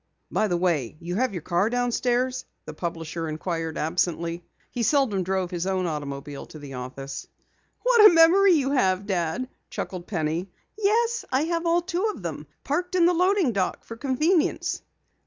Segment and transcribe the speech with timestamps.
[0.31, 4.43] "By the way, you have your car downstairs?" the publisher inquired absently.
[4.71, 7.27] He seldom drove his own automobile to the office.
[7.83, 10.49] "What a memory you have, Dad!" chuckled Penny.
[10.75, 12.47] "Yes, I have all two of them!
[12.63, 14.81] Parked in the loading dock for convenience."